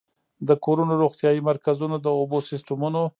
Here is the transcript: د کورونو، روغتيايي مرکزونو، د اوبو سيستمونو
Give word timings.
د 0.47 0.49
کورونو، 0.65 0.93
روغتيايي 1.03 1.41
مرکزونو، 1.49 1.95
د 2.05 2.07
اوبو 2.19 2.37
سيستمونو 2.49 3.01